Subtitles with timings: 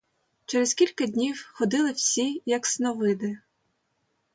[0.45, 3.37] Через кілька днів ходили всі як сновиди.